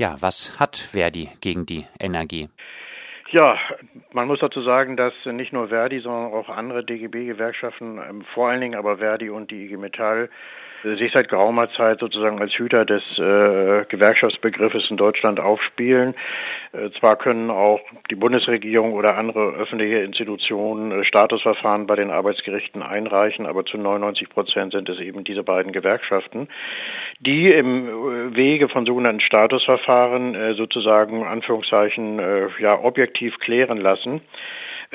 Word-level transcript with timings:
Ja, 0.00 0.16
was 0.22 0.58
hat 0.58 0.78
Verdi 0.78 1.28
gegen 1.42 1.66
die 1.66 1.84
NRG? 1.98 2.48
Ja, 3.32 3.58
man 4.14 4.28
muss 4.28 4.38
dazu 4.40 4.62
sagen, 4.62 4.96
dass 4.96 5.12
nicht 5.26 5.52
nur 5.52 5.68
Verdi, 5.68 6.00
sondern 6.00 6.32
auch 6.32 6.48
andere 6.48 6.82
DGB-Gewerkschaften, 6.82 7.98
ähm, 7.98 8.24
vor 8.32 8.48
allen 8.48 8.62
Dingen 8.62 8.76
aber 8.76 8.96
Verdi 8.96 9.28
und 9.28 9.50
die 9.50 9.66
IG 9.66 9.76
Metall, 9.76 10.30
sich 10.82 11.12
seit 11.12 11.28
geraumer 11.28 11.70
Zeit 11.72 12.00
sozusagen 12.00 12.40
als 12.40 12.52
Hüter 12.54 12.84
des 12.84 13.02
äh, 13.18 13.84
Gewerkschaftsbegriffes 13.88 14.90
in 14.90 14.96
Deutschland 14.96 15.40
aufspielen. 15.40 16.14
Äh, 16.72 16.90
zwar 16.98 17.16
können 17.16 17.50
auch 17.50 17.80
die 18.10 18.14
Bundesregierung 18.14 18.92
oder 18.92 19.16
andere 19.16 19.54
öffentliche 19.54 19.98
Institutionen 19.98 20.92
äh, 20.92 21.04
Statusverfahren 21.04 21.86
bei 21.86 21.96
den 21.96 22.10
Arbeitsgerichten 22.10 22.82
einreichen, 22.82 23.46
aber 23.46 23.64
zu 23.64 23.78
99 23.78 24.28
Prozent 24.30 24.72
sind 24.72 24.88
es 24.88 25.00
eben 25.00 25.24
diese 25.24 25.42
beiden 25.42 25.72
Gewerkschaften, 25.72 26.48
die 27.20 27.50
im 27.50 27.88
äh, 27.88 28.36
Wege 28.36 28.68
von 28.68 28.86
sogenannten 28.86 29.20
Statusverfahren 29.20 30.34
äh, 30.34 30.54
sozusagen 30.54 31.24
Anführungszeichen 31.24 32.18
äh, 32.18 32.48
ja 32.60 32.78
objektiv 32.78 33.38
klären 33.38 33.78
lassen, 33.78 34.22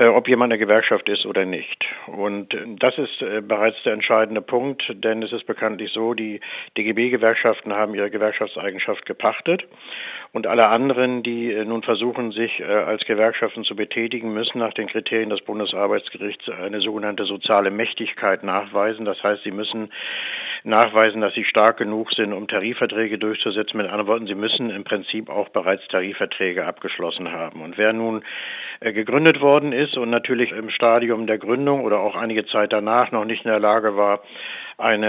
ob 0.03 0.27
jemand 0.27 0.51
eine 0.51 0.59
Gewerkschaft 0.59 1.07
ist 1.07 1.25
oder 1.25 1.45
nicht. 1.45 1.85
Und 2.07 2.53
äh, 2.53 2.65
das 2.79 2.97
ist 2.97 3.21
äh, 3.21 3.41
bereits 3.41 3.81
der 3.83 3.93
entscheidende 3.93 4.41
Punkt, 4.41 4.83
denn 4.89 5.23
es 5.23 5.31
ist 5.31 5.45
bekanntlich 5.45 5.91
so, 5.91 6.13
die 6.13 6.41
DGB-Gewerkschaften 6.77 7.73
haben 7.73 7.95
ihre 7.95 8.09
Gewerkschaftseigenschaft 8.09 9.05
gepachtet 9.05 9.65
und 10.35 10.47
alle 10.47 10.67
anderen, 10.67 11.23
die 11.23 11.55
nun 11.65 11.81
versuchen, 11.81 12.31
sich 12.31 12.61
als 12.65 13.05
Gewerkschaften 13.05 13.63
zu 13.63 13.73
betätigen, 13.73 14.33
müssen 14.33 14.59
nach 14.59 14.73
den 14.73 14.87
Kriterien 14.87 15.29
des 15.29 15.39
Bundesarbeitsgerichts 15.39 16.49
eine 16.49 16.81
sogenannte 16.81 17.23
soziale 17.23 17.71
Mächtigkeit 17.71 18.43
nachweisen. 18.43 19.05
Das 19.05 19.23
heißt, 19.23 19.43
sie 19.43 19.51
müssen 19.51 19.93
nachweisen, 20.65 21.21
dass 21.21 21.33
sie 21.35 21.45
stark 21.45 21.77
genug 21.77 22.11
sind, 22.11 22.33
um 22.33 22.49
Tarifverträge 22.49 23.17
durchzusetzen. 23.17 23.77
Mit 23.77 23.87
anderen 23.87 24.07
Worten, 24.07 24.27
sie 24.27 24.35
müssen 24.35 24.69
im 24.71 24.83
Prinzip 24.83 25.29
auch 25.29 25.47
bereits 25.49 25.87
Tarifverträge 25.87 26.65
abgeschlossen 26.65 27.31
haben. 27.31 27.61
Und 27.61 27.77
wer 27.77 27.93
nun 27.93 28.21
gegründet 28.81 29.39
worden 29.39 29.71
ist, 29.71 29.85
ist 29.85 29.97
und 29.97 30.09
natürlich 30.09 30.51
im 30.51 30.69
Stadium 30.69 31.27
der 31.27 31.37
Gründung 31.37 31.83
oder 31.83 31.99
auch 31.99 32.15
einige 32.15 32.45
Zeit 32.45 32.73
danach 32.73 33.11
noch 33.11 33.25
nicht 33.25 33.45
in 33.45 33.51
der 33.51 33.59
Lage 33.59 33.95
war, 33.95 34.21
einen 34.77 35.03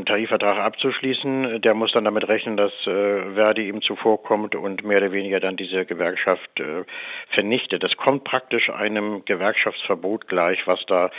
äh, 0.00 0.04
Tarifvertrag 0.04 0.58
abzuschließen. 0.58 1.60
Der 1.60 1.74
muss 1.74 1.92
dann 1.92 2.04
damit 2.04 2.26
rechnen, 2.28 2.56
dass 2.56 2.72
äh, 2.86 3.34
Verdi 3.34 3.68
ihm 3.68 3.82
zuvorkommt 3.82 4.54
und 4.54 4.84
mehr 4.84 4.98
oder 4.98 5.12
weniger 5.12 5.38
dann 5.38 5.56
diese 5.56 5.84
Gewerkschaft 5.84 6.48
äh, 6.58 6.84
vernichtet. 7.28 7.82
Das 7.82 7.94
kommt 7.98 8.24
praktisch 8.24 8.70
einem 8.70 9.22
Gewerkschaftsverbot 9.26 10.28
gleich, 10.28 10.66
was 10.66 10.82
da 10.86 11.10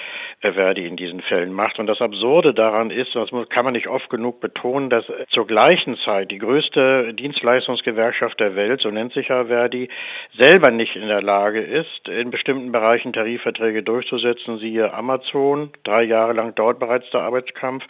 äh, 0.41 0.53
Verdi 0.53 0.87
in 0.87 0.97
diesen 0.97 1.21
Fällen 1.21 1.53
macht. 1.53 1.77
Und 1.77 1.85
das 1.85 2.01
Absurde 2.01 2.55
daran 2.55 2.89
ist, 2.89 3.13
das 3.13 3.29
kann 3.49 3.65
man 3.65 3.73
nicht 3.73 3.87
oft 3.87 4.09
genug 4.09 4.39
betonen, 4.39 4.89
dass 4.89 5.05
zur 5.29 5.45
gleichen 5.45 5.97
Zeit 5.97 6.31
die 6.31 6.39
größte 6.39 7.13
Dienstleistungsgewerkschaft 7.13 8.39
der 8.39 8.55
Welt, 8.55 8.81
so 8.81 8.89
nennt 8.89 9.13
sich 9.13 9.27
ja 9.27 9.45
Verdi, 9.45 9.87
selber 10.35 10.71
nicht 10.71 10.95
in 10.95 11.07
der 11.07 11.21
Lage 11.21 11.61
ist, 11.61 12.07
in 12.07 12.31
bestimmten 12.31 12.71
Bereichen 12.71 13.13
Tarifverträge 13.13 13.83
durchzusetzen. 13.83 14.57
Siehe 14.57 14.91
Amazon, 14.91 15.69
drei 15.83 16.01
Jahre 16.03 16.33
lang 16.33 16.55
dauert 16.55 16.79
bereits 16.79 17.07
der 17.11 17.21
Arbeitskampf 17.21 17.66
Wahlkampf. 17.67 17.83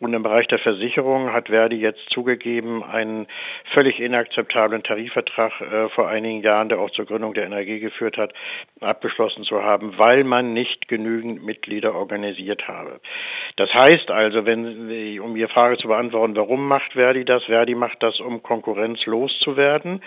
Und 0.00 0.14
im 0.14 0.22
Bereich 0.22 0.46
der 0.48 0.58
Versicherung 0.58 1.32
hat 1.32 1.48
Verdi 1.48 1.76
jetzt 1.76 2.10
zugegeben, 2.10 2.82
einen 2.82 3.26
völlig 3.72 4.00
inakzeptablen 4.00 4.82
Tarifvertrag 4.82 5.60
äh, 5.60 5.88
vor 5.90 6.08
einigen 6.08 6.42
Jahren, 6.42 6.68
der 6.68 6.78
auch 6.78 6.90
zur 6.90 7.06
Gründung 7.06 7.34
der 7.34 7.44
NRG 7.46 7.80
geführt 7.80 8.16
hat, 8.16 8.32
abgeschlossen 8.80 9.44
zu 9.44 9.62
haben, 9.62 9.94
weil 9.98 10.24
man 10.24 10.52
nicht 10.52 10.88
genügend 10.88 11.44
Mitglieder 11.44 11.94
organisiert 11.94 12.66
habe. 12.68 13.00
Das 13.56 13.70
heißt 13.72 14.10
also, 14.10 14.46
wenn, 14.46 15.20
um 15.20 15.36
Ihre 15.36 15.48
Frage 15.48 15.76
zu 15.78 15.88
beantworten, 15.88 16.36
warum 16.36 16.66
macht 16.66 16.92
Verdi 16.92 17.24
das? 17.24 17.44
Verdi 17.44 17.74
macht 17.74 18.02
das, 18.02 18.20
um 18.20 18.42
Konkurrenz 18.42 19.04
loszuwerden. 19.06 20.02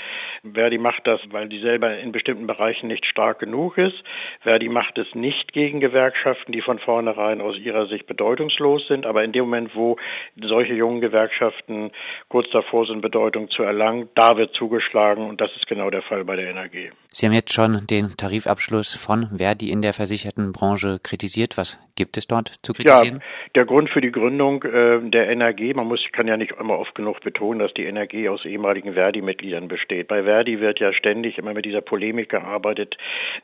Verdi 0.54 0.78
macht 0.78 1.08
das, 1.08 1.22
weil 1.32 1.48
die 1.48 1.60
selber 1.60 1.98
in 1.98 2.12
bestimmten 2.12 2.48
Bereichen 2.48 2.88
nicht 2.88 3.06
stark 3.06 3.40
genug 3.40 3.78
ist. 3.78 4.04
Verdi 4.42 4.70
macht 4.70 4.98
es 4.98 5.14
nicht 5.16 5.54
gegen 5.54 5.80
Gewerkschaften, 5.80 6.52
die 6.52 6.62
von 6.62 6.80
vornherein 6.80 7.42
aus 7.42 7.58
ihrer 7.58 7.88
Sicht 7.88 8.06
bedeutungslos 8.06 8.88
sind, 8.88 9.06
aber 9.06 9.17
aber 9.18 9.24
in 9.24 9.32
dem 9.32 9.46
Moment, 9.46 9.72
wo 9.74 9.98
solche 10.40 10.74
jungen 10.74 11.02
Gewerkschaften 11.02 11.92
kurz 12.30 12.48
davor 12.52 12.86
sind, 12.86 13.02
Bedeutung 13.02 13.50
zu 13.50 13.64
erlangen, 13.64 14.10
da 14.14 14.38
wird 14.38 14.54
zugeschlagen 14.54 15.28
und 15.28 15.42
das 15.42 15.50
ist 15.56 15.66
genau 15.66 15.90
der 15.90 16.04
Fall 16.04 16.24
bei 16.24 16.36
der 16.36 16.52
NRG. 16.52 16.92
Sie 17.10 17.26
haben 17.26 17.34
jetzt 17.34 17.52
schon 17.52 17.88
den 17.90 18.16
Tarifabschluss 18.16 18.94
von 18.94 19.38
Verdi 19.38 19.72
in 19.72 19.82
der 19.82 19.94
versicherten 19.94 20.52
Branche 20.52 21.00
kritisiert. 21.02 21.58
Was 21.58 21.80
gibt 21.96 22.18
es 22.18 22.28
dort 22.28 22.54
zu 22.62 22.74
kritisieren? 22.74 23.22
Ja, 23.22 23.26
der 23.58 23.66
Grund 23.66 23.90
für 23.90 24.02
die 24.02 24.12
Gründung 24.12 24.64
äh, 24.64 25.00
der 25.02 25.30
NRG, 25.30 25.74
man 25.74 25.88
muss, 25.88 26.06
kann 26.12 26.28
ja 26.28 26.38
nicht 26.38 26.54
immer 26.60 26.78
oft 26.78 26.94
genug 26.94 27.22
betonen, 27.22 27.58
dass 27.58 27.74
die 27.74 27.88
NRG 27.88 28.30
aus 28.30 28.46
ehemaligen 28.46 28.94
Verdi-Mitgliedern 28.94 29.68
besteht. 29.68 30.08
Bei 30.08 30.24
Verdi 30.26 30.60
wird 30.60 30.80
ja 30.80 30.94
ständig 30.94 31.40
immer 31.40 31.56
mit 31.56 31.66
dieser 31.66 31.82
Polemik 31.82 32.30
gearbeitet, 32.30 32.98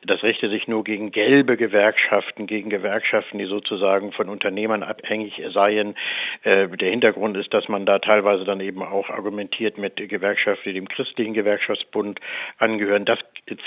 das 0.06 0.22
richte 0.22 0.48
sich 0.48 0.68
nur 0.68 0.84
gegen 0.84 1.10
gelbe 1.10 1.56
Gewerkschaften, 1.56 2.46
gegen 2.46 2.70
Gewerkschaften, 2.70 3.38
die 3.38 3.46
sozusagen 3.46 4.12
von 4.12 4.28
Unternehmern 4.28 4.84
abhängig 4.84 5.42
seien. 5.52 5.96
Äh, 6.44 6.68
der 6.68 6.90
Hintergrund 6.90 7.36
ist, 7.36 7.52
dass 7.52 7.68
man 7.68 7.84
da 7.84 7.98
teilweise 7.98 8.44
dann 8.44 8.60
eben 8.60 8.84
auch 8.84 9.10
argumentiert 9.10 9.78
mit 9.78 9.96
Gewerkschaften, 9.96 10.68
die 10.68 10.74
dem 10.74 10.86
christlichen 10.86 11.34
Gewerkschaftsbund 11.34 12.20
angehören. 12.58 13.04
Das 13.04 13.18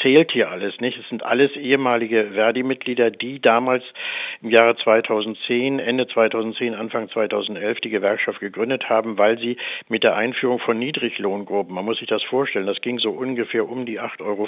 zählt 0.01 0.31
hier 0.31 0.49
alles 0.49 0.79
nicht. 0.79 0.97
Es 0.97 1.09
sind 1.09 1.23
alles 1.23 1.51
ehemalige 1.57 2.31
Verdi-Mitglieder, 2.35 3.11
die 3.11 3.41
damals 3.41 3.83
im 4.41 4.49
Jahre 4.49 4.75
2010, 4.75 5.79
Ende 5.79 6.07
2010, 6.07 6.75
Anfang 6.75 7.09
2011 7.09 7.79
die 7.81 7.89
Gewerkschaft 7.89 8.39
gegründet 8.39 8.89
haben, 8.89 9.17
weil 9.17 9.37
sie 9.39 9.57
mit 9.89 10.03
der 10.03 10.15
Einführung 10.15 10.59
von 10.59 10.77
Niedriglohngruppen, 10.79 11.73
man 11.73 11.85
muss 11.85 11.99
sich 11.99 12.07
das 12.07 12.23
vorstellen, 12.23 12.67
das 12.67 12.81
ging 12.81 12.99
so 12.99 13.11
ungefähr 13.11 13.67
um 13.67 13.85
die 13.85 13.99
8,50 13.99 14.21
Euro 14.25 14.47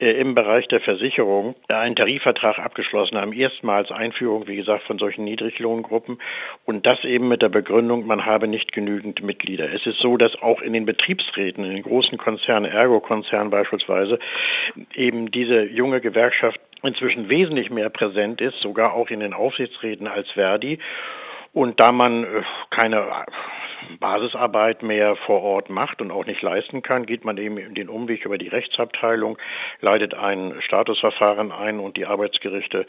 äh, 0.00 0.10
im 0.20 0.34
Bereich 0.34 0.68
der 0.68 0.80
Versicherung, 0.80 1.54
einen 1.68 1.96
Tarifvertrag 1.96 2.58
abgeschlossen 2.58 3.18
haben. 3.18 3.32
Erstmals 3.32 3.90
Einführung, 3.90 4.46
wie 4.46 4.56
gesagt, 4.56 4.84
von 4.84 4.98
solchen 4.98 5.24
Niedriglohngruppen 5.24 6.18
und 6.64 6.86
das 6.86 7.04
eben 7.04 7.28
mit 7.28 7.42
der 7.42 7.48
Begründung, 7.48 8.06
man 8.06 8.26
habe 8.26 8.48
nicht 8.48 8.72
genügend 8.72 9.22
Mitglieder. 9.22 9.72
Es 9.72 9.86
ist 9.86 9.98
so, 9.98 10.16
dass 10.16 10.40
auch 10.42 10.60
in 10.60 10.72
den 10.72 10.86
Betriebsräten, 10.86 11.64
in 11.64 11.74
den 11.74 11.82
großen 11.82 12.18
Konzernen, 12.18 12.70
Ergo-Konzernen 12.70 13.50
beispielsweise, 13.50 14.18
eben 14.94 15.30
diese 15.30 15.64
junge 15.64 16.00
Gewerkschaft 16.00 16.60
inzwischen 16.82 17.28
wesentlich 17.28 17.70
mehr 17.70 17.90
präsent 17.90 18.40
ist, 18.40 18.58
sogar 18.60 18.94
auch 18.94 19.08
in 19.10 19.20
den 19.20 19.34
Aufsichtsräten 19.34 20.06
als 20.06 20.30
Verdi. 20.30 20.78
Und 21.52 21.80
da 21.80 21.92
man 21.92 22.24
äh, 22.24 22.42
keine 22.70 23.26
Basisarbeit 24.00 24.82
mehr 24.82 25.16
vor 25.16 25.42
Ort 25.42 25.70
macht 25.70 26.00
und 26.00 26.10
auch 26.10 26.26
nicht 26.26 26.42
leisten 26.42 26.82
kann, 26.82 27.06
geht 27.06 27.24
man 27.24 27.36
eben 27.36 27.74
den 27.74 27.88
Umweg 27.88 28.24
über 28.24 28.38
die 28.38 28.48
Rechtsabteilung, 28.48 29.38
leitet 29.80 30.14
ein 30.14 30.54
Statusverfahren 30.60 31.52
ein 31.52 31.80
und 31.80 31.96
die 31.96 32.06
Arbeitsgerichte, 32.06 32.86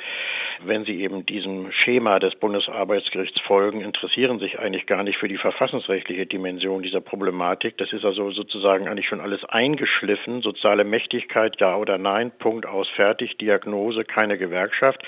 wenn 0.63 0.85
sie 0.85 1.01
eben 1.01 1.25
diesem 1.25 1.71
Schema 1.71 2.19
des 2.19 2.35
Bundesarbeitsgerichts 2.35 3.39
folgen, 3.41 3.81
interessieren 3.81 4.39
sich 4.39 4.59
eigentlich 4.59 4.85
gar 4.85 5.03
nicht 5.03 5.17
für 5.17 5.27
die 5.27 5.37
verfassungsrechtliche 5.37 6.25
Dimension 6.25 6.83
dieser 6.83 7.01
Problematik. 7.01 7.77
Das 7.77 7.91
ist 7.93 8.05
also 8.05 8.31
sozusagen 8.31 8.87
eigentlich 8.87 9.07
schon 9.07 9.21
alles 9.21 9.43
eingeschliffen. 9.45 10.41
Soziale 10.41 10.83
Mächtigkeit, 10.83 11.59
ja 11.59 11.75
oder 11.75 11.97
nein, 11.97 12.31
Punkt 12.37 12.65
aus, 12.65 12.89
fertig, 12.89 13.37
Diagnose, 13.37 14.03
keine 14.03 14.37
Gewerkschaft. 14.37 15.01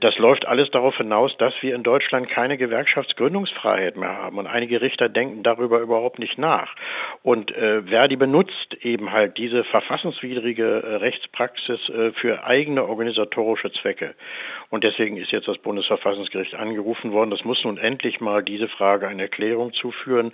Das 0.00 0.18
läuft 0.18 0.46
alles 0.46 0.70
darauf 0.70 0.96
hinaus, 0.96 1.36
dass 1.38 1.54
wir 1.60 1.74
in 1.74 1.82
Deutschland 1.82 2.28
keine 2.28 2.56
Gewerkschaftsgründungsfreiheit 2.78 3.96
mehr 3.96 4.16
haben. 4.16 4.38
Und 4.38 4.46
einige 4.46 4.80
Richter 4.80 5.08
denken 5.08 5.42
darüber 5.42 5.80
überhaupt 5.80 6.18
nicht 6.18 6.38
nach. 6.38 6.74
Und 7.22 7.50
äh, 7.50 7.82
Verdi 7.82 8.16
benutzt 8.16 8.74
eben 8.82 9.12
halt 9.12 9.36
diese 9.36 9.64
verfassungswidrige 9.64 10.82
äh, 10.82 10.94
Rechtspraxis 10.96 11.88
äh, 11.88 12.12
für 12.12 12.44
eigene 12.44 12.84
organisatorische 12.84 13.72
Zwecke. 13.72 14.14
Und 14.70 14.84
deswegen 14.84 15.16
ist 15.16 15.32
jetzt 15.32 15.48
das 15.48 15.56
Bundesverfassungsgericht 15.58 16.54
angerufen 16.54 17.12
worden. 17.12 17.30
Das 17.30 17.44
muss 17.44 17.64
nun 17.64 17.78
endlich 17.78 18.20
mal 18.20 18.42
diese 18.42 18.68
Frage 18.68 19.08
eine 19.08 19.22
Erklärung 19.22 19.72
zuführen. 19.72 20.32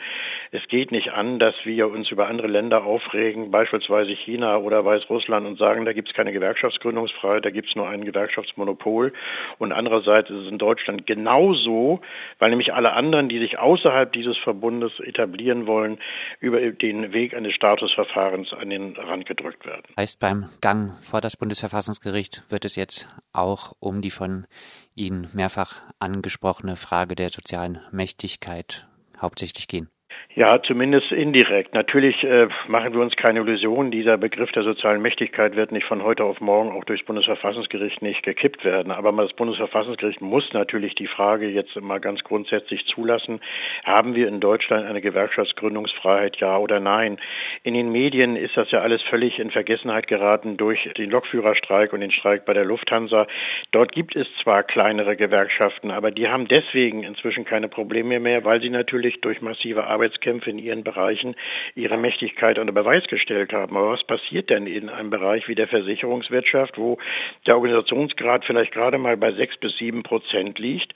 Es 0.51 0.67
geht 0.67 0.91
nicht 0.91 1.13
an, 1.13 1.39
dass 1.39 1.55
wir 1.65 1.89
uns 1.89 2.11
über 2.11 2.27
andere 2.27 2.49
Länder 2.49 2.83
aufregen, 2.85 3.53
beispielsweise 3.53 4.11
China 4.13 4.57
oder 4.57 4.85
Weißrussland, 4.85 5.47
und 5.47 5.59
sagen, 5.59 5.85
da 5.85 5.93
gibt 5.93 6.09
es 6.09 6.15
keine 6.15 6.33
Gewerkschaftsgründungsfreiheit, 6.33 7.45
da 7.45 7.51
gibt 7.51 7.69
es 7.69 7.77
nur 7.77 7.89
ein 7.89 8.05
Gewerkschaftsmonopol. 8.05 9.13
Und 9.59 9.71
andererseits 9.71 10.31
ist 10.31 10.47
es 10.47 10.49
in 10.49 10.59
Deutschland 10.59 11.07
genauso, 11.07 12.01
weil 12.41 12.51
nämlich 12.51 12.75
alle 12.75 12.93
anderen, 12.93 13.29
die 13.29 13.39
sich 13.39 13.59
außerhalb 13.59 14.13
dieses 14.13 14.37
Verbots 14.39 14.65
Bundes 14.65 14.93
etablieren 15.01 15.67
wollen, 15.67 15.99
über 16.41 16.59
den 16.59 17.13
Weg 17.13 17.35
eines 17.35 17.53
Statusverfahrens 17.53 18.55
an 18.55 18.71
den 18.71 18.97
Rand 18.97 19.27
gedrückt 19.27 19.67
werden. 19.67 19.83
Heißt, 19.99 20.19
beim 20.19 20.47
Gang 20.63 20.93
vor 21.03 21.21
das 21.21 21.37
Bundesverfassungsgericht 21.37 22.51
wird 22.51 22.65
es 22.65 22.77
jetzt 22.77 23.11
auch 23.35 23.73
um 23.79 24.01
die 24.01 24.09
von 24.25 24.47
Ihnen 24.95 25.29
mehrfach 25.35 25.83
angesprochene 25.99 26.77
Frage 26.77 27.15
der 27.15 27.29
sozialen 27.29 27.79
Mächtigkeit 27.93 28.89
hauptsächlich 29.21 29.69
gehen? 29.69 29.91
Ja, 30.37 30.61
zumindest 30.61 31.13
indirekt. 31.13 31.75
Natürlich 31.75 32.25
äh, 32.25 32.49
machen 32.67 32.93
wir 32.93 33.01
uns 33.01 33.15
keine 33.15 33.39
Illusionen. 33.39 33.93
Dieser 33.93 34.19
Begriff 34.19 34.51
der 34.51 34.65
sozialen 34.65 35.01
Mächtigkeit 35.01 35.55
wird 35.55 35.71
nicht 35.71 35.87
von 35.87 36.03
heute 36.03 36.25
auf 36.25 36.41
morgen 36.41 36.73
auch 36.73 36.83
durchs 36.83 37.05
Bundesverfassungsgericht 37.05 38.03
nicht 38.03 38.25
gekippt 38.25 38.65
werden. 38.65 38.91
Aber 38.91 39.13
das 39.13 39.33
Bundesverfassungsgericht 39.35 40.21
muss 40.21 40.53
natürlich 40.53 40.97
die 40.97 41.07
Frage 41.07 41.49
jetzt 41.49 41.81
mal 41.81 42.01
ganz 42.01 42.25
grundsätzlich 42.25 42.85
zulassen. 42.87 43.41
Haben 43.85 44.17
wir 44.17 44.27
in 44.27 44.41
Deutschland 44.41 44.87
eine 44.87 45.01
Gewerkschaftsgründungsfreiheit, 45.01 46.39
ja 46.39 46.59
oder 46.59 46.81
nein? 46.81 47.19
In 47.63 47.75
den 47.75 47.93
Medien 47.93 48.35
ist 48.35 48.57
das 48.57 48.73
ja 48.73 48.81
alles 48.81 49.03
völlig 49.03 49.39
in 49.39 49.53
Vergessenheit 49.53 50.09
geraten 50.09 50.57
durch 50.57 50.83
den 50.99 51.11
Lokführerstreik 51.11 51.93
und 51.93 52.01
den 52.01 52.11
Streik 52.11 52.45
bei 52.45 52.55
der 52.55 52.65
Lufthansa. 52.65 53.29
Dort 53.71 53.93
gibt 53.93 54.17
es 54.17 54.27
zwar 54.43 54.65
kleinere 54.65 55.15
Gewerkschaften, 55.15 55.93
aber 55.93 56.11
die 56.11 56.27
haben 56.27 56.49
deswegen 56.49 57.05
inzwischen 57.05 57.45
keine 57.45 57.69
Probleme 57.69 58.19
mehr, 58.19 58.45
weil 58.45 58.61
sie 58.61 58.71
natürlich 58.71 59.21
durch 59.21 59.41
massive 59.41 59.85
Arbeits 59.85 60.04
Arbeitskämpfe 60.05 60.51
in 60.51 60.59
ihren 60.59 60.85
Bereichen 60.85 61.35
ihre 61.75 61.97
Mächtigkeit 61.97 62.59
unter 62.59 62.73
Beweis 62.73 63.07
gestellt 63.07 63.53
haben. 63.53 63.77
Aber 63.77 63.93
was 63.93 64.05
passiert 64.05 64.51
denn 64.51 64.67
in 64.67 64.89
einem 64.89 65.11
Bereich 65.11 65.49
wie 65.49 65.55
der 65.55 65.69
Versicherungswirtschaft, 65.69 66.77
wo 66.77 66.99
der 67.47 67.57
Organisationsgrad 67.57 68.45
vielleicht 68.45 68.73
gerade 68.73 68.99
mal 68.99 69.17
bei 69.17 69.33
sechs 69.33 69.57
bis 69.57 69.77
sieben 69.79 70.03
Prozent 70.03 70.59
liegt 70.59 70.93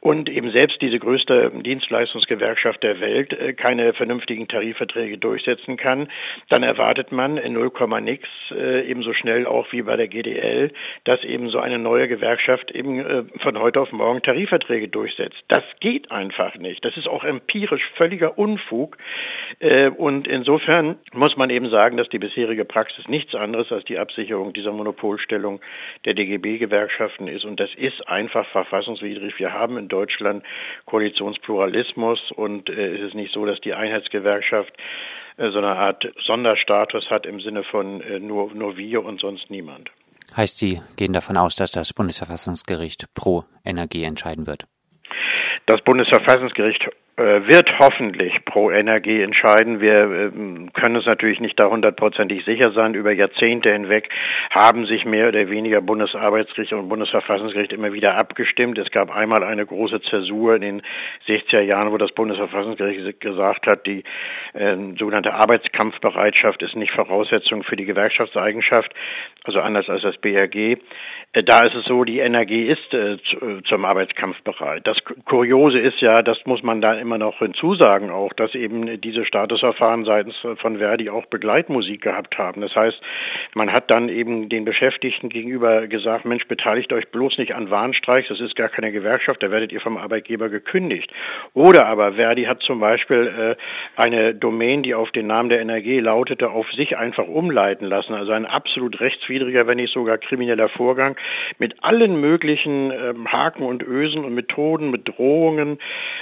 und 0.00 0.28
eben 0.28 0.50
selbst 0.50 0.82
diese 0.82 0.98
größte 0.98 1.52
Dienstleistungsgewerkschaft 1.64 2.82
der 2.82 3.00
Welt 3.00 3.32
äh, 3.32 3.52
keine 3.52 3.92
vernünftigen 3.92 4.48
Tarifverträge 4.48 5.18
durchsetzen 5.18 5.76
kann, 5.76 6.08
dann 6.48 6.62
erwartet 6.62 7.12
man 7.12 7.36
in 7.36 7.52
0, 7.52 7.70
nix 8.00 8.28
äh, 8.50 8.88
ebenso 8.88 9.12
schnell 9.12 9.46
auch 9.46 9.70
wie 9.72 9.82
bei 9.82 9.96
der 9.96 10.08
GDL, 10.08 10.72
dass 11.04 11.22
eben 11.22 11.50
so 11.50 11.60
eine 11.60 11.78
neue 11.78 12.08
Gewerkschaft 12.08 12.70
eben 12.72 13.00
äh, 13.00 13.22
von 13.38 13.58
heute 13.58 13.80
auf 13.80 13.92
morgen 13.92 14.22
Tarifverträge 14.22 14.88
durchsetzt. 14.88 15.38
Das 15.48 15.62
geht 15.80 16.10
einfach 16.10 16.56
nicht. 16.56 16.84
Das 16.84 16.96
ist 16.96 17.08
auch 17.08 17.24
empirisch 17.24 17.84
völliger 17.94 18.38
Unfug. 18.40 18.96
Äh, 19.58 19.90
und 19.90 20.26
insofern 20.26 20.96
muss 21.12 21.36
man 21.36 21.50
eben 21.50 21.68
sagen, 21.68 21.98
dass 21.98 22.08
die 22.08 22.18
bisherige 22.18 22.64
Praxis 22.64 23.06
nichts 23.06 23.34
anderes 23.34 23.70
als 23.70 23.84
die 23.84 23.98
Absicherung 23.98 24.54
dieser 24.54 24.72
Monopolstellung 24.72 25.60
der 26.06 26.14
DGB-Gewerkschaften 26.14 27.28
ist. 27.28 27.44
Und 27.44 27.60
das 27.60 27.68
ist 27.76 28.08
einfach 28.08 28.46
verfassungswidrig. 28.48 29.38
Wir 29.38 29.52
haben 29.52 29.76
in 29.76 29.88
Deutschland 29.88 30.42
Koalitionspluralismus 30.86 32.32
und 32.32 32.70
äh, 32.70 32.96
es 32.96 33.08
ist 33.08 33.14
nicht 33.14 33.34
so, 33.34 33.44
dass 33.44 33.60
die 33.60 33.74
Einheitsgewerkschaft 33.74 34.72
äh, 35.36 35.50
so 35.50 35.58
eine 35.58 35.76
Art 35.76 36.10
Sonderstatus 36.24 37.10
hat 37.10 37.26
im 37.26 37.40
Sinne 37.40 37.62
von 37.62 38.02
nur, 38.26 38.54
nur 38.54 38.78
wir 38.78 39.04
und 39.04 39.20
sonst 39.20 39.50
niemand. 39.50 39.90
Heißt, 40.34 40.58
Sie 40.58 40.80
gehen 40.96 41.12
davon 41.12 41.36
aus, 41.36 41.56
dass 41.56 41.72
das 41.72 41.92
Bundesverfassungsgericht 41.92 43.12
pro 43.14 43.44
Energie 43.64 44.04
entscheiden 44.04 44.46
wird? 44.46 44.64
Das 45.66 45.80
Bundesverfassungsgericht 45.82 46.88
wird 47.16 47.78
hoffentlich 47.78 48.44
pro 48.46 48.70
Energie 48.70 49.20
entscheiden. 49.20 49.80
Wir 49.80 50.32
ähm, 50.34 50.72
können 50.72 50.96
uns 50.96 51.06
natürlich 51.06 51.38
nicht 51.40 51.58
da 51.60 51.68
hundertprozentig 51.68 52.44
sicher 52.44 52.70
sein. 52.72 52.94
Über 52.94 53.12
Jahrzehnte 53.12 53.72
hinweg 53.72 54.08
haben 54.50 54.86
sich 54.86 55.04
mehr 55.04 55.28
oder 55.28 55.50
weniger 55.50 55.80
Bundesarbeitsgericht 55.82 56.72
und 56.72 56.88
Bundesverfassungsgericht 56.88 57.72
immer 57.72 57.92
wieder 57.92 58.16
abgestimmt. 58.16 58.78
Es 58.78 58.90
gab 58.90 59.14
einmal 59.14 59.44
eine 59.44 59.66
große 59.66 60.00
Zäsur 60.02 60.54
in 60.54 60.62
den 60.62 60.82
60er 61.26 61.60
Jahren, 61.60 61.92
wo 61.92 61.98
das 61.98 62.12
Bundesverfassungsgericht 62.12 63.20
gesagt 63.20 63.66
hat, 63.66 63.86
die 63.86 64.04
äh, 64.54 64.76
sogenannte 64.98 65.34
Arbeitskampfbereitschaft 65.34 66.62
ist 66.62 66.76
nicht 66.76 66.92
Voraussetzung 66.92 67.64
für 67.64 67.76
die 67.76 67.84
Gewerkschaftseigenschaft, 67.84 68.92
also 69.44 69.60
anders 69.60 69.88
als 69.88 70.02
das 70.02 70.16
BRG. 70.16 70.78
Äh, 71.32 71.42
da 71.44 71.64
ist 71.64 71.74
es 71.74 71.84
so, 71.84 72.04
die 72.04 72.18
Energie 72.18 72.64
ist 72.66 72.92
äh, 72.94 73.18
zum 73.64 73.84
Arbeitskampf 73.84 74.40
bereit. 74.42 74.86
Das 74.86 74.98
Kuriose 75.24 75.78
ist 75.78 76.00
ja, 76.00 76.22
das 76.22 76.38
muss 76.46 76.62
man 76.62 76.80
da 76.80 76.99
immer 77.00 77.18
noch 77.18 77.38
hinzusagen 77.38 78.10
auch, 78.10 78.32
dass 78.32 78.54
eben 78.54 79.00
diese 79.00 79.24
Statusverfahren 79.24 80.04
seitens 80.04 80.36
von 80.56 80.78
Verdi 80.78 81.10
auch 81.10 81.26
Begleitmusik 81.26 82.02
gehabt 82.02 82.38
haben. 82.38 82.60
Das 82.60 82.74
heißt, 82.76 83.00
man 83.54 83.72
hat 83.72 83.90
dann 83.90 84.08
eben 84.08 84.48
den 84.48 84.64
Beschäftigten 84.64 85.28
gegenüber 85.28 85.86
gesagt, 85.86 86.24
Mensch, 86.24 86.46
beteiligt 86.46 86.92
euch 86.92 87.08
bloß 87.08 87.38
nicht 87.38 87.54
an 87.54 87.70
Warnstreiks, 87.70 88.28
das 88.28 88.40
ist 88.40 88.56
gar 88.56 88.68
keine 88.68 88.92
Gewerkschaft, 88.92 89.42
da 89.42 89.50
werdet 89.50 89.72
ihr 89.72 89.80
vom 89.80 89.96
Arbeitgeber 89.96 90.48
gekündigt. 90.48 91.12
Oder 91.54 91.86
aber 91.86 92.12
Verdi 92.12 92.44
hat 92.44 92.62
zum 92.62 92.80
Beispiel 92.80 93.56
äh, 93.56 94.00
eine 94.00 94.34
Domain, 94.34 94.82
die 94.82 94.94
auf 94.94 95.10
den 95.10 95.26
Namen 95.26 95.48
der 95.48 95.60
NRG 95.60 96.00
lautete, 96.00 96.50
auf 96.50 96.70
sich 96.72 96.96
einfach 96.96 97.26
umleiten 97.26 97.86
lassen. 97.86 98.14
Also 98.14 98.32
ein 98.32 98.46
absolut 98.46 99.00
rechtswidriger, 99.00 99.66
wenn 99.66 99.76
nicht 99.76 99.92
sogar 99.92 100.18
krimineller 100.18 100.68
Vorgang 100.68 101.16
mit 101.58 101.82
allen 101.82 102.20
möglichen 102.20 102.90
ähm, 102.90 103.30
Haken 103.30 103.62
und 103.62 103.82
Ösen 103.82 104.24
und 104.24 104.34
Methoden, 104.34 104.90
mit 104.90 105.08
Drohungen 105.08 105.78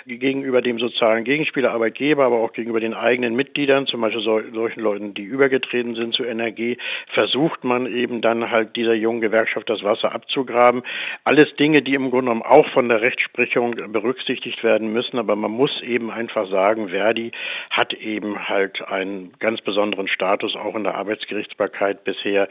gegenüber 0.06 0.62
dem 0.68 0.78
sozialen 0.78 1.24
Gegenspieler, 1.24 1.72
Arbeitgeber, 1.72 2.24
aber 2.24 2.36
auch 2.36 2.52
gegenüber 2.52 2.80
den 2.80 2.94
eigenen 2.94 3.34
Mitgliedern, 3.34 3.86
zum 3.86 4.02
Beispiel 4.02 4.22
so, 4.22 4.40
solchen 4.52 4.80
Leuten, 4.80 5.14
die 5.14 5.22
übergetreten 5.22 5.94
sind 5.94 6.14
zur 6.14 6.28
NRG, 6.28 6.76
versucht 7.14 7.64
man 7.64 7.86
eben 7.86 8.20
dann 8.20 8.50
halt 8.50 8.76
dieser 8.76 8.94
jungen 8.94 9.20
Gewerkschaft 9.20 9.68
das 9.70 9.82
Wasser 9.82 10.12
abzugraben. 10.12 10.82
Alles 11.24 11.54
Dinge, 11.56 11.82
die 11.82 11.94
im 11.94 12.10
Grunde 12.10 12.30
genommen 12.30 12.42
auch 12.42 12.68
von 12.68 12.88
der 12.88 13.00
Rechtsprechung 13.00 13.92
berücksichtigt 13.92 14.62
werden 14.62 14.92
müssen, 14.92 15.18
aber 15.18 15.36
man 15.36 15.50
muss 15.50 15.80
eben 15.82 16.10
einfach 16.10 16.48
sagen, 16.50 16.90
Verdi 16.90 17.32
hat 17.70 17.94
eben 17.94 18.48
halt 18.48 18.82
einen 18.86 19.32
ganz 19.38 19.62
besonderen 19.62 20.08
Status 20.08 20.54
auch 20.54 20.74
in 20.74 20.84
der 20.84 20.96
Arbeitsgerichtsbarkeit 20.96 22.04
bisher 22.04 22.48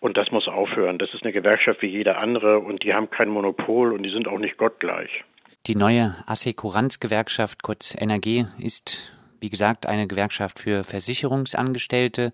und 0.00 0.16
das 0.16 0.32
muss 0.32 0.48
aufhören. 0.48 0.98
Das 0.98 1.14
ist 1.14 1.22
eine 1.22 1.32
Gewerkschaft 1.32 1.82
wie 1.82 1.86
jede 1.86 2.16
andere 2.16 2.58
und 2.58 2.82
die 2.82 2.94
haben 2.94 3.10
kein 3.10 3.28
Monopol 3.28 3.92
und 3.92 4.02
die 4.02 4.10
sind 4.10 4.26
auch 4.26 4.38
nicht 4.38 4.56
gottgleich. 4.56 5.24
Die 5.70 5.76
neue 5.76 6.16
Assekuranzgewerkschaft, 6.26 7.62
kurz 7.62 7.94
NRG, 7.94 8.46
ist, 8.58 9.12
wie 9.38 9.50
gesagt, 9.50 9.86
eine 9.86 10.08
Gewerkschaft 10.08 10.58
für 10.58 10.82
Versicherungsangestellte. 10.82 12.32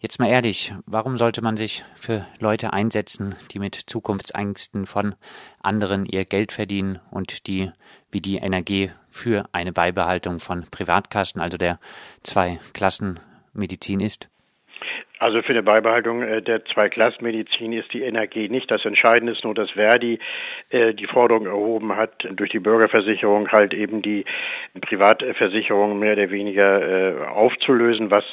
Jetzt 0.00 0.18
mal 0.18 0.26
ehrlich, 0.26 0.74
warum 0.84 1.16
sollte 1.16 1.42
man 1.42 1.56
sich 1.56 1.84
für 1.94 2.26
Leute 2.40 2.72
einsetzen, 2.72 3.36
die 3.52 3.60
mit 3.60 3.76
Zukunftsängsten 3.76 4.84
von 4.86 5.14
anderen 5.60 6.06
ihr 6.06 6.24
Geld 6.24 6.50
verdienen 6.50 6.98
und 7.12 7.46
die, 7.46 7.70
wie 8.10 8.20
die 8.20 8.38
NRG, 8.38 8.90
für 9.10 9.48
eine 9.52 9.72
Beibehaltung 9.72 10.40
von 10.40 10.62
Privatkassen, 10.68 11.40
also 11.40 11.56
der 11.58 11.78
Zwei-Klassen-Medizin 12.24 14.00
ist? 14.00 14.28
Also 15.18 15.40
für 15.40 15.52
eine 15.52 15.62
Beibehaltung 15.62 16.22
äh, 16.22 16.42
der 16.42 16.64
Zweiklassenmedizin 16.66 17.72
ist 17.72 17.90
die 17.94 18.02
Energie 18.02 18.50
nicht. 18.50 18.70
Das 18.70 18.84
Entscheidende 18.84 19.32
ist 19.32 19.44
nur, 19.44 19.54
dass 19.54 19.70
Verdi 19.70 20.18
äh, 20.68 20.92
die 20.92 21.06
Forderung 21.06 21.46
erhoben 21.46 21.96
hat, 21.96 22.28
durch 22.32 22.50
die 22.50 22.58
Bürgerversicherung 22.58 23.50
halt 23.50 23.72
eben 23.72 24.02
die 24.02 24.26
Privatversicherung 24.82 25.98
mehr 25.98 26.12
oder 26.12 26.30
weniger 26.30 26.82
äh, 26.82 27.24
aufzulösen, 27.28 28.10
was 28.10 28.24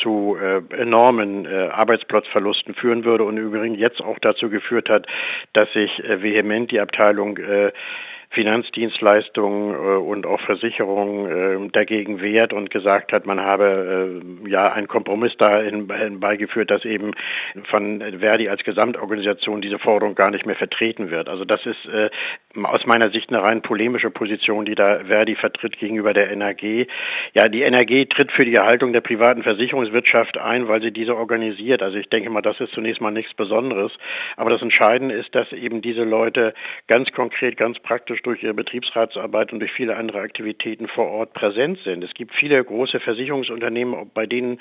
zu 0.00 0.36
enormen 0.76 1.46
Arbeitsplatzverlusten 1.46 2.74
führen 2.74 3.04
würde 3.04 3.24
und 3.24 3.36
übrigens 3.36 3.78
jetzt 3.78 4.00
auch 4.00 4.18
dazu 4.18 4.48
geführt 4.48 4.88
hat, 4.88 5.06
dass 5.52 5.72
sich 5.72 6.02
vehement 6.04 6.70
die 6.70 6.80
Abteilung 6.80 7.38
Finanzdienstleistungen 8.32 9.74
äh, 9.74 9.96
und 9.98 10.26
auch 10.26 10.40
Versicherungen 10.40 11.66
äh, 11.66 11.70
dagegen 11.70 12.20
wehrt 12.20 12.52
und 12.52 12.70
gesagt 12.70 13.12
hat, 13.12 13.26
man 13.26 13.40
habe 13.40 14.22
äh, 14.44 14.50
ja 14.50 14.72
einen 14.72 14.88
Kompromiss 14.88 15.36
dahin 15.36 15.88
beigeführt, 16.18 16.70
dass 16.70 16.84
eben 16.84 17.12
von 17.64 18.02
Verdi 18.18 18.48
als 18.48 18.64
Gesamtorganisation 18.64 19.60
diese 19.60 19.78
Forderung 19.78 20.14
gar 20.14 20.30
nicht 20.30 20.46
mehr 20.46 20.56
vertreten 20.56 21.10
wird. 21.10 21.28
Also 21.28 21.44
das 21.44 21.64
ist 21.66 21.86
äh, 21.86 22.10
aus 22.62 22.86
meiner 22.86 23.10
Sicht 23.10 23.28
eine 23.28 23.42
rein 23.42 23.62
polemische 23.62 24.10
Position, 24.10 24.64
die 24.64 24.74
da 24.74 25.04
Verdi 25.04 25.34
vertritt 25.34 25.78
gegenüber 25.78 26.14
der 26.14 26.30
NRG. 26.30 26.86
Ja, 27.34 27.48
die 27.48 27.62
NRG 27.62 28.06
tritt 28.06 28.32
für 28.32 28.44
die 28.44 28.54
Erhaltung 28.54 28.92
der 28.92 29.02
privaten 29.02 29.42
Versicherungswirtschaft 29.42 30.38
ein, 30.38 30.68
weil 30.68 30.80
sie 30.80 30.90
diese 30.90 31.16
organisiert. 31.16 31.82
Also 31.82 31.98
ich 31.98 32.08
denke 32.08 32.30
mal, 32.30 32.42
das 32.42 32.58
ist 32.60 32.72
zunächst 32.72 33.00
mal 33.00 33.10
nichts 33.10 33.34
Besonderes. 33.34 33.92
Aber 34.36 34.50
das 34.50 34.62
Entscheidende 34.62 35.14
ist, 35.14 35.34
dass 35.34 35.52
eben 35.52 35.82
diese 35.82 36.04
Leute 36.04 36.54
ganz 36.88 37.12
konkret, 37.12 37.56
ganz 37.56 37.78
praktisch 37.78 38.21
durch 38.22 38.42
ihre 38.42 38.54
Betriebsratsarbeit 38.54 39.52
und 39.52 39.60
durch 39.60 39.72
viele 39.72 39.96
andere 39.96 40.20
Aktivitäten 40.20 40.88
vor 40.88 41.08
Ort 41.08 41.32
präsent 41.32 41.78
sind. 41.84 42.02
Es 42.02 42.14
gibt 42.14 42.34
viele 42.34 42.62
große 42.62 43.00
Versicherungsunternehmen, 43.00 44.10
bei 44.14 44.26
denen 44.26 44.60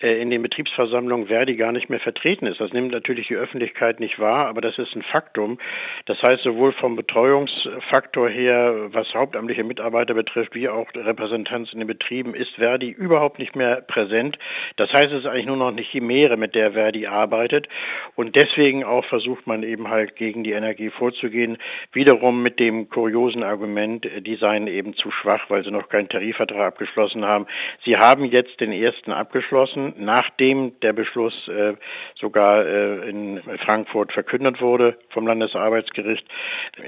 äh, 0.00 0.20
in 0.20 0.30
den 0.30 0.42
Betriebsversammlungen 0.42 1.28
Verdi 1.28 1.56
gar 1.56 1.72
nicht 1.72 1.90
mehr 1.90 2.00
vertreten 2.00 2.46
ist. 2.46 2.60
Das 2.60 2.72
nimmt 2.72 2.92
natürlich 2.92 3.28
die 3.28 3.36
Öffentlichkeit 3.36 4.00
nicht 4.00 4.18
wahr, 4.18 4.48
aber 4.48 4.60
das 4.60 4.78
ist 4.78 4.94
ein 4.94 5.02
Faktum. 5.02 5.58
Das 6.06 6.22
heißt, 6.22 6.42
sowohl 6.42 6.72
vom 6.72 6.96
Betreuungsfaktor 6.96 8.28
her, 8.28 8.88
was 8.92 9.14
hauptamtliche 9.14 9.64
Mitarbeiter 9.64 10.14
betrifft, 10.14 10.54
wie 10.54 10.68
auch 10.68 10.88
Repräsentanz 10.94 11.72
in 11.72 11.80
den 11.80 11.88
Betrieben, 11.88 12.34
ist 12.34 12.54
Verdi 12.54 12.90
überhaupt 12.90 13.38
nicht 13.38 13.56
mehr 13.56 13.82
präsent. 13.82 14.38
Das 14.76 14.92
heißt, 14.92 15.12
es 15.12 15.20
ist 15.20 15.26
eigentlich 15.26 15.46
nur 15.46 15.56
noch 15.56 15.68
eine 15.68 15.82
Chimäre, 15.82 16.36
mit 16.36 16.54
der 16.54 16.72
Verdi 16.72 17.06
arbeitet. 17.06 17.68
Und 18.14 18.36
deswegen 18.36 18.84
auch 18.84 19.04
versucht 19.04 19.46
man 19.46 19.62
eben 19.62 19.88
halt 19.88 20.16
gegen 20.16 20.44
die 20.44 20.52
Energie 20.52 20.90
vorzugehen. 20.90 21.58
Wiederum 21.92 22.42
mit 22.42 22.58
dem 22.58 22.88
kuriosen 22.98 23.44
Argument, 23.44 24.04
die 24.26 24.34
seien 24.34 24.66
eben 24.66 24.92
zu 24.92 25.12
schwach, 25.12 25.48
weil 25.50 25.62
sie 25.62 25.70
noch 25.70 25.88
keinen 25.88 26.08
Tarifvertrag 26.08 26.72
abgeschlossen 26.72 27.24
haben. 27.24 27.46
Sie 27.84 27.96
haben 27.96 28.24
jetzt 28.24 28.60
den 28.60 28.72
ersten 28.72 29.12
abgeschlossen, 29.12 29.94
nachdem 29.98 30.72
der 30.80 30.92
Beschluss 30.94 31.46
äh, 31.46 31.74
sogar 32.16 32.66
äh, 32.66 33.08
in 33.08 33.40
Frankfurt 33.64 34.12
verkündet 34.12 34.60
wurde 34.60 34.96
vom 35.10 35.28
Landesarbeitsgericht. 35.28 36.26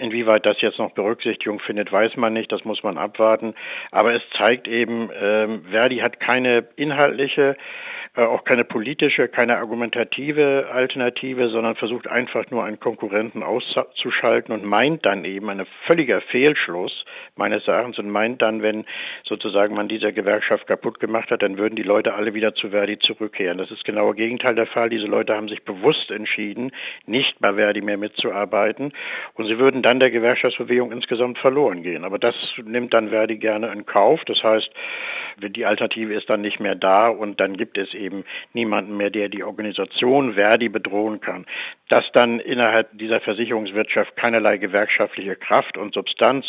Inwieweit 0.01 0.45
das 0.47 0.61
jetzt 0.61 0.81
noch 0.81 0.91
Berücksichtigung 0.91 1.61
findet, 1.61 1.93
weiß 1.93 2.17
man 2.17 2.33
nicht. 2.33 2.51
Das 2.51 2.65
muss 2.65 2.83
man 2.83 2.99
abwarten. 2.99 3.55
Aber 3.93 4.13
es 4.13 4.23
zeigt 4.37 4.67
eben, 4.67 5.11
ähm, 5.15 5.63
Verdi 5.71 5.99
hat 5.99 6.19
keine 6.19 6.67
inhaltliche 6.75 7.51
äh, 7.51 7.55
auch 8.17 8.45
keine 8.45 8.65
politische, 8.65 9.29
keine 9.29 9.59
argumentative 9.59 10.69
Alternative, 10.73 11.49
sondern 11.49 11.77
versucht 11.77 12.09
einfach 12.09 12.51
nur 12.51 12.65
einen 12.65 12.81
Konkurrenten 12.81 13.45
auszuschalten 13.45 14.53
und 14.53 14.65
meint 14.65 15.07
dann 15.07 15.25
eben 15.25 15.49
ein 15.49 15.65
völliger 15.87 16.21
Fehlschluss 16.21 17.05
meines 17.37 17.69
Erachtens 17.69 18.01
und 18.01 18.11
meint 18.11 18.43
dann, 18.43 18.63
wenn 18.63 18.85
sozusagen 19.23 19.77
man 19.77 19.87
diese 19.87 20.13
Gewerkschaft 20.13 20.67
kaputt 20.67 20.99
gemacht 20.99 21.31
hat, 21.31 21.43
dann 21.43 21.57
würden 21.57 21.77
die 21.77 21.85
Leute 21.85 22.15
alle 22.15 22.35
wieder 22.35 22.55
zu 22.55 22.71
Verdi 22.71 22.99
zurückkehren. 22.99 23.59
Das 23.59 23.71
ist 23.71 23.85
genau 23.85 24.09
das 24.09 24.17
Gegenteil 24.17 24.57
der 24.57 24.67
Fall. 24.67 24.91
Diese 24.91 25.07
Leute 25.07 25.37
haben 25.37 25.49
sich 25.49 25.63
bewusst 25.63 26.11
entschieden, 26.11 26.73
nicht 27.07 27.39
bei 27.39 27.55
Verdi 27.55 27.81
mehr 27.81 27.97
mitzuarbeiten 27.97 28.93
und 29.35 29.47
sie 29.47 29.59
würden 29.59 29.83
dann 29.83 30.01
der 30.01 30.11
Gewerkschaftsbewegung 30.11 30.91
insgesamt 30.91 31.39
verloren 31.39 31.85
gehen. 31.85 32.05
Aber 32.05 32.19
das 32.19 32.35
nimmt 32.65 32.93
dann 32.93 33.11
Verdi 33.11 33.37
gerne 33.37 33.69
in 33.69 33.87
Kauf. 33.87 34.25
Das 34.25 34.43
heißt, 34.43 34.71
die 35.39 35.67
Alternative 35.67 36.15
ist 36.15 36.29
dann 36.29 36.41
nicht 36.41 36.61
mehr 36.61 36.75
da 36.75 37.09
und 37.09 37.41
dann 37.41 37.57
gibt 37.57 37.79
es 37.79 37.95
eben 37.95 38.25
niemanden 38.53 38.97
mehr, 38.97 39.11
der 39.11 39.29
die 39.29 39.45
Organisation 39.45 40.35
Verdi 40.35 40.69
bedrohen 40.69 41.21
kann. 41.21 41.47
Dass 41.89 42.05
dann 42.13 42.41
innerhalb 42.41 42.97
dieser 42.99 43.21
Versicherungswirtschaft 43.21 44.17
keinerlei 44.17 44.59
gewerkschaftliche 44.59 45.37
Kraft 45.37 45.77
und 45.77 45.95
Substanz 45.95 46.47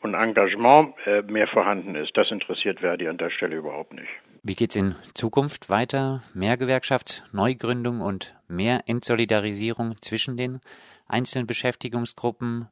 und 0.00 0.14
Engagement 0.14 0.94
äh, 1.06 1.22
mehr 1.22 1.46
vorhanden 1.46 1.94
ist, 1.94 2.16
das 2.16 2.30
interessiert 2.30 2.80
Verdi 2.80 3.08
an 3.08 3.18
der 3.18 3.30
Stelle 3.30 3.56
überhaupt 3.56 3.92
nicht. 3.92 4.08
Wie 4.42 4.54
geht 4.54 4.70
es 4.70 4.76
in 4.76 4.94
Zukunft 5.14 5.68
weiter? 5.68 6.22
Mehr 6.32 6.56
Gewerkschaftsneugründung 6.56 8.00
und 8.00 8.34
mehr 8.48 8.84
Entsolidarisierung 8.86 9.96
zwischen 10.00 10.38
den 10.38 10.60
einzelnen 11.06 11.46
Beschäftigungsgruppen? 11.46 12.68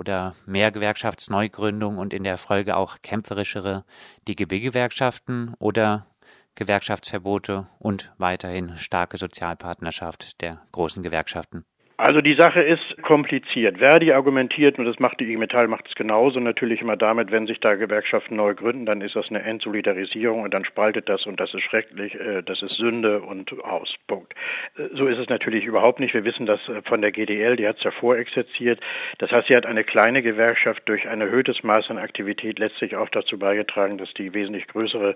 Oder 0.00 0.34
mehr 0.46 0.72
Gewerkschaftsneugründung 0.72 1.98
und 1.98 2.14
in 2.14 2.24
der 2.24 2.38
Folge 2.38 2.74
auch 2.74 3.02
kämpferischere 3.02 3.84
DGB-Gewerkschaften 4.26 5.52
oder 5.58 6.06
Gewerkschaftsverbote 6.54 7.66
und 7.78 8.10
weiterhin 8.16 8.78
starke 8.78 9.18
Sozialpartnerschaft 9.18 10.40
der 10.40 10.62
großen 10.72 11.02
Gewerkschaften? 11.02 11.66
Also 12.02 12.22
die 12.22 12.32
Sache 12.32 12.62
ist 12.62 13.02
kompliziert. 13.02 13.76
Verdi 13.76 14.10
argumentiert, 14.10 14.78
und 14.78 14.86
das 14.86 14.98
macht 15.00 15.20
die 15.20 15.24
IG 15.24 15.36
Metall 15.36 15.68
macht 15.68 15.86
es 15.86 15.94
genauso, 15.94 16.40
natürlich 16.40 16.80
immer 16.80 16.96
damit, 16.96 17.30
wenn 17.30 17.46
sich 17.46 17.60
da 17.60 17.74
Gewerkschaften 17.74 18.36
neu 18.36 18.54
gründen, 18.54 18.86
dann 18.86 19.02
ist 19.02 19.16
das 19.16 19.28
eine 19.28 19.42
Entsolidarisierung 19.42 20.40
und 20.40 20.54
dann 20.54 20.64
spaltet 20.64 21.10
das 21.10 21.26
und 21.26 21.38
das 21.38 21.52
ist 21.52 21.60
schrecklich, 21.60 22.14
äh, 22.14 22.42
das 22.42 22.62
ist 22.62 22.72
Sünde 22.76 23.20
und 23.20 23.52
aus. 23.64 23.94
Punkt. 24.06 24.32
Äh, 24.78 24.84
so 24.94 25.08
ist 25.08 25.18
es 25.18 25.28
natürlich 25.28 25.66
überhaupt 25.66 26.00
nicht. 26.00 26.14
Wir 26.14 26.24
wissen 26.24 26.46
das 26.46 26.66
äh, 26.70 26.80
von 26.88 27.02
der 27.02 27.12
GDL, 27.12 27.56
die 27.56 27.68
hat 27.68 27.76
es 27.76 27.82
ja 27.82 27.90
vorexerziert. 27.90 28.80
Das 29.18 29.30
heißt, 29.30 29.48
sie 29.48 29.56
hat 29.56 29.66
eine 29.66 29.84
kleine 29.84 30.22
Gewerkschaft 30.22 30.80
durch 30.86 31.06
ein 31.06 31.20
erhöhtes 31.20 31.62
Maß 31.62 31.90
an 31.90 31.98
Aktivität 31.98 32.58
letztlich 32.58 32.96
auch 32.96 33.10
dazu 33.10 33.38
beigetragen, 33.38 33.98
dass 33.98 34.14
die 34.14 34.32
wesentlich 34.32 34.66
größere 34.68 35.14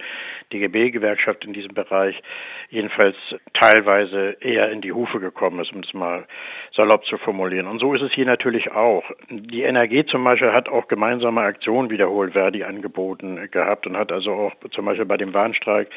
DGB-Gewerkschaft 0.52 1.46
in 1.46 1.54
diesem 1.54 1.72
Bereich 1.72 2.22
jedenfalls 2.68 3.16
teilweise 3.54 4.36
eher 4.40 4.70
in 4.70 4.82
die 4.82 4.92
Hufe 4.92 5.18
gekommen 5.18 5.60
ist, 5.60 5.72
um 5.72 5.80
es 5.80 5.94
mal 5.94 6.26
salopp 6.74 7.04
zu 7.06 7.18
formulieren. 7.18 7.66
Und 7.66 7.78
so 7.78 7.94
ist 7.94 8.02
es 8.02 8.12
hier 8.12 8.26
natürlich 8.26 8.72
auch. 8.72 9.04
Die 9.30 9.62
NRG 9.62 10.06
zum 10.06 10.24
Beispiel 10.24 10.52
hat 10.52 10.68
auch 10.68 10.88
gemeinsame 10.88 11.42
Aktionen 11.42 11.90
wiederholt 11.90 12.32
Verdi 12.32 12.64
angeboten 12.64 13.48
gehabt 13.50 13.86
und 13.86 13.96
hat 13.96 14.10
also 14.10 14.32
auch 14.32 14.52
zum 14.72 14.84
Beispiel 14.84 15.06
bei 15.06 15.16
dem 15.16 15.32
Warnstreik, 15.32 15.88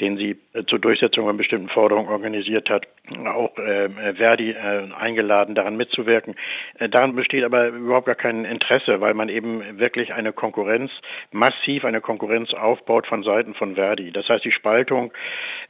den 0.00 0.16
sie 0.16 0.36
äh, 0.52 0.64
zur 0.66 0.78
Durchsetzung 0.78 1.26
von 1.26 1.36
bestimmten 1.36 1.68
Forderungen 1.68 2.08
organisiert 2.08 2.70
hat, 2.70 2.86
auch 3.26 3.56
äh, 3.58 4.14
Verdi 4.14 4.50
äh, 4.50 4.88
eingeladen, 4.96 5.54
daran 5.54 5.76
mitzuwirken. 5.76 6.36
Äh, 6.78 6.88
daran 6.88 7.16
besteht 7.16 7.42
aber 7.42 7.68
überhaupt 7.68 8.06
gar 8.06 8.14
kein 8.14 8.44
Interesse, 8.44 9.00
weil 9.00 9.14
man 9.14 9.28
eben 9.28 9.78
wirklich 9.78 10.14
eine 10.14 10.32
Konkurrenz, 10.32 10.92
massiv 11.32 11.84
eine 11.84 12.00
Konkurrenz 12.00 12.54
aufbaut 12.54 13.06
von 13.06 13.24
Seiten 13.24 13.54
von 13.54 13.74
Verdi. 13.74 14.12
Das 14.12 14.28
heißt, 14.28 14.44
die 14.44 14.52
Spaltung 14.52 15.12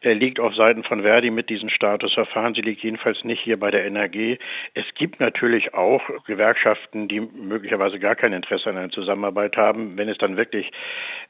äh, 0.02 0.12
liegt 0.12 0.38
auf 0.38 0.54
Seiten 0.54 0.84
von 0.84 1.02
Verdi 1.02 1.30
mit 1.30 1.48
diesem 1.48 1.70
Statusverfahren. 1.70 2.54
Sie 2.54 2.60
liegt 2.60 2.82
jedenfalls 2.82 3.24
nicht 3.24 3.40
hier 3.40 3.58
bei 3.58 3.70
der 3.70 3.86
NRG. 3.86 4.38
Es 4.74 4.84
gibt 4.94 5.20
natürlich 5.20 5.74
auch 5.74 6.02
Gewerkschaften, 6.26 7.08
die 7.08 7.20
möglicherweise 7.20 7.98
gar 7.98 8.14
kein 8.14 8.32
Interesse 8.32 8.70
an 8.70 8.76
einer 8.76 8.90
Zusammenarbeit 8.90 9.56
haben. 9.56 9.96
Wenn 9.96 10.08
es 10.08 10.18
dann 10.18 10.36
wirklich 10.36 10.70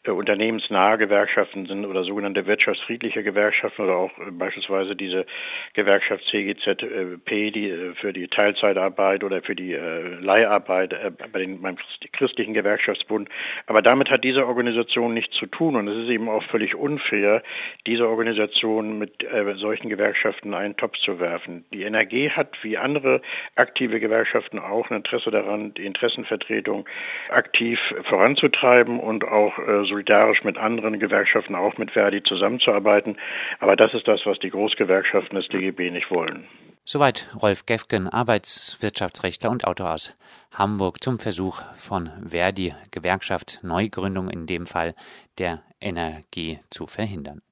äh, 0.04 0.10
unternehmensnahe 0.10 0.96
Gewerkschaften 0.96 1.66
sind 1.66 1.84
oder 1.84 2.04
sogenannte 2.04 2.46
wirtschaftsfriedliche 2.46 3.22
Gewerkschaften 3.22 3.82
oder 3.82 3.96
auch 3.96 4.18
äh, 4.18 4.30
beispielsweise 4.30 4.96
diese 4.96 5.26
Gewerkschaft 5.74 6.24
CGZP, 6.30 7.50
die 7.50 7.68
äh, 7.68 7.94
für 7.94 8.12
die 8.12 8.28
Teilzeitarbeit 8.28 9.24
oder 9.24 9.42
für 9.42 9.54
die 9.54 9.74
Leiharbeit 10.20 10.94
bei 11.32 11.38
den, 11.38 11.60
beim 11.60 11.76
christlichen 12.12 12.54
Gewerkschaftsbund. 12.54 13.28
Aber 13.66 13.82
damit 13.82 14.10
hat 14.10 14.24
diese 14.24 14.46
Organisation 14.46 15.14
nichts 15.14 15.36
zu 15.36 15.46
tun 15.46 15.76
und 15.76 15.88
es 15.88 16.04
ist 16.04 16.10
eben 16.10 16.28
auch 16.28 16.42
völlig 16.44 16.74
unfair, 16.74 17.42
diese 17.86 18.08
Organisation 18.08 18.98
mit 18.98 19.26
solchen 19.56 19.88
Gewerkschaften 19.88 20.54
einen 20.54 20.76
Topf 20.76 20.96
zu 20.98 21.20
werfen. 21.20 21.64
Die 21.72 21.84
NRG 21.84 22.30
hat 22.30 22.56
wie 22.62 22.78
andere 22.78 23.09
andere 23.10 23.22
aktive 23.56 24.00
Gewerkschaften 24.00 24.58
auch 24.58 24.88
ein 24.90 24.96
Interesse 24.96 25.30
daran, 25.30 25.74
die 25.74 25.84
Interessenvertretung 25.84 26.86
aktiv 27.30 27.78
voranzutreiben 28.08 29.00
und 29.00 29.24
auch 29.24 29.58
äh, 29.58 29.84
solidarisch 29.86 30.44
mit 30.44 30.56
anderen 30.56 30.98
Gewerkschaften, 30.98 31.54
auch 31.54 31.76
mit 31.78 31.90
Verdi 31.90 32.22
zusammenzuarbeiten. 32.22 33.16
Aber 33.58 33.76
das 33.76 33.92
ist 33.94 34.06
das, 34.06 34.20
was 34.24 34.38
die 34.38 34.50
Großgewerkschaften 34.50 35.36
des 35.36 35.48
DGB 35.48 35.90
nicht 35.90 36.10
wollen. 36.10 36.46
Soweit 36.84 37.28
Rolf 37.40 37.66
Gefgen, 37.66 38.08
Arbeitswirtschaftsrechtler 38.08 39.50
und 39.50 39.66
Autor 39.66 39.92
aus 39.94 40.16
Hamburg 40.52 41.02
zum 41.02 41.18
Versuch 41.18 41.60
von 41.76 42.10
Verdi 42.28 42.72
Gewerkschaft 42.90 43.60
Neugründung 43.62 44.30
in 44.30 44.46
dem 44.46 44.66
Fall 44.66 44.94
der 45.38 45.60
Energie 45.80 46.58
zu 46.70 46.86
verhindern. 46.86 47.42